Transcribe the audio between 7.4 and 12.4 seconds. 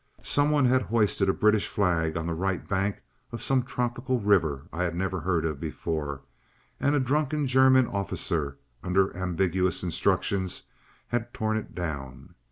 German officer under ambiguous instructions had torn it down.